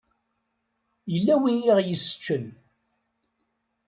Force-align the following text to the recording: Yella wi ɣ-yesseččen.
Yella 1.11 1.35
wi 1.41 1.53
ɣ-yesseččen. 1.77 2.45